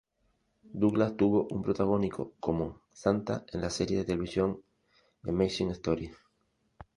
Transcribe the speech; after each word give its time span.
Douglas 0.73 1.15
tuvo 1.15 1.45
un 1.51 1.61
protagónico 1.61 2.33
como 2.39 2.81
Santa 2.91 3.45
en 3.53 3.61
la 3.61 3.69
serie 3.69 3.97
de 3.97 4.05
televisión 4.05 4.59
"Amazing 5.25 5.69
Stories". 5.69 6.17